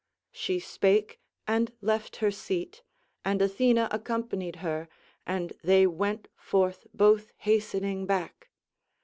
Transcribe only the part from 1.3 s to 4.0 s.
and left her seat, and Athena